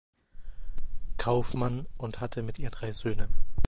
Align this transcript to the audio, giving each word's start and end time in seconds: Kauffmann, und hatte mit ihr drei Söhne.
Kauffmann, 1.17 1.85
und 1.97 2.21
hatte 2.21 2.41
mit 2.41 2.57
ihr 2.57 2.71
drei 2.71 2.91
Söhne. 2.91 3.29